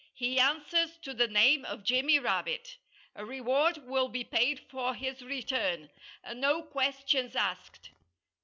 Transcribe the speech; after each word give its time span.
He 0.15 0.39
answers 0.39 0.97
to 1.03 1.13
the 1.13 1.27
name 1.27 1.63
of 1.63 1.83
Jimmy 1.83 2.17
Rabbit. 2.17 2.75
A 3.15 3.23
reward 3.23 3.77
will 3.85 4.09
be 4.09 4.23
paid 4.23 4.59
for 4.59 4.95
his 4.95 5.21
return, 5.21 5.91
and 6.23 6.41
no 6.41 6.63
questions 6.63 7.35
asked. 7.35 7.91